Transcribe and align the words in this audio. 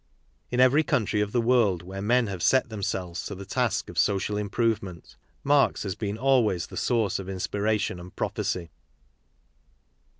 In 0.49 0.59
every 0.59 0.81
country 0.81 1.21
of 1.21 1.31
the 1.31 1.39
world 1.39 1.83
where 1.83 2.01
men 2.01 2.25
have 2.25 2.41
set 2.41 2.69
themselves 2.69 3.23
to 3.27 3.35
the 3.35 3.45
task 3.45 3.87
of 3.87 3.99
social 3.99 4.35
improvement, 4.35 5.15
Marx 5.43 5.83
has 5.83 5.93
been 5.93 6.17
always 6.17 6.65
the 6.65 6.75
source 6.75 7.19
of 7.19 7.29
inspiration 7.29 7.99
and 7.99 8.15
prophecy. 8.15 8.71